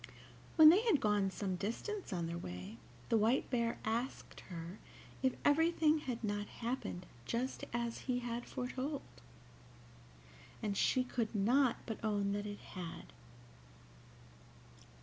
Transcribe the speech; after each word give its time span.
When 0.55 0.69
they 0.69 0.81
had 0.81 0.99
gone 0.99 1.29
some 1.29 1.57
distance 1.57 2.11
on 2.11 2.25
their 2.25 2.35
way, 2.39 2.77
the 3.09 3.19
White 3.19 3.47
Bear 3.51 3.77
asked 3.85 4.39
her 4.49 4.79
if 5.21 5.35
everything 5.45 5.99
had 5.99 6.23
not 6.23 6.47
happened 6.47 7.05
just 7.27 7.65
as 7.71 7.99
he 8.09 8.17
had 8.17 8.47
foretold, 8.47 9.03
and 10.63 10.75
she 10.75 11.03
could 11.03 11.35
not 11.35 11.77
but 11.85 12.03
own 12.03 12.31
that 12.31 12.47
it 12.47 12.57
had. 12.73 13.13